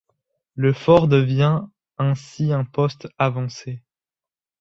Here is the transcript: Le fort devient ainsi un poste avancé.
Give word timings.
Le 0.55 0.73
fort 0.73 1.07
devient 1.07 1.61
ainsi 1.99 2.51
un 2.53 2.63
poste 2.63 3.07
avancé. 3.19 3.83